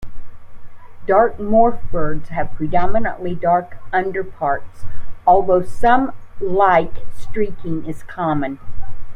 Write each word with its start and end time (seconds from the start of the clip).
Dark 1.05 1.37
morph 1.37 1.79
birds 1.91 2.29
have 2.29 2.55
predominantly 2.55 3.35
dark 3.35 3.77
under 3.93 4.23
parts, 4.23 4.83
although 5.27 5.61
some 5.61 6.11
light 6.39 7.03
streaking 7.15 7.85
is 7.85 8.01
common. 8.01 8.57